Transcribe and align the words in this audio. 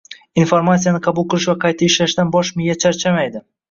informatsiyani 0.43 1.03
qabul 1.09 1.29
qilish 1.35 1.47
va 1.53 1.57
qayta 1.67 1.89
ishlashdan 1.91 2.35
bosh 2.39 2.53
miya 2.61 2.83
charchamaydi. 2.85 3.49